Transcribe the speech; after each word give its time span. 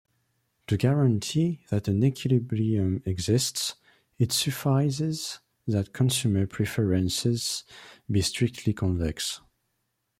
To 0.65 0.77
guarantee 0.77 1.63
that 1.69 1.87
an 1.87 2.03
equilibrium 2.03 3.03
exists, 3.05 3.75
it 4.17 4.31
suffices 4.31 5.37
that 5.67 5.93
consumer 5.93 6.47
preferences 6.47 7.63
be 8.09 8.23
strictly 8.23 8.73
convex. 8.73 9.41